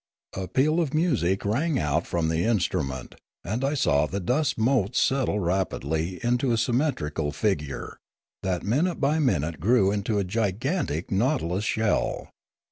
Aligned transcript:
A 0.33 0.47
peal 0.47 0.79
of 0.79 0.95
music 0.95 1.45
rang 1.45 1.77
out 1.77 2.07
from 2.07 2.27
the 2.27 2.43
instrument, 2.43 3.13
and 3.43 3.63
I 3.63 3.75
saw 3.75 4.07
the 4.07 4.19
dust 4.19 4.57
motes 4.57 4.99
settle 4.99 5.39
rapidly 5.39 6.19
into 6.23 6.51
a 6.51 6.57
symmetrical 6.57 7.31
figure, 7.31 7.99
that 8.41 8.63
minute 8.63 8.95
by 8.99 9.19
minute 9.19 9.59
grew 9.59 9.91
into 9.91 10.17
a 10.17 10.23
gigantic 10.23 11.11
nautilus 11.11 11.65
shell. 11.65 12.31